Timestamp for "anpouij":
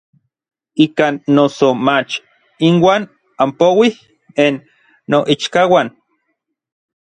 3.43-3.93